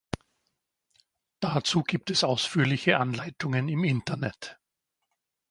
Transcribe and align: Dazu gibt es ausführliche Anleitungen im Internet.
Dazu 1.41 1.83
gibt 1.83 2.09
es 2.09 2.23
ausführliche 2.23 2.97
Anleitungen 2.99 3.69
im 3.69 3.83
Internet. 3.83 4.57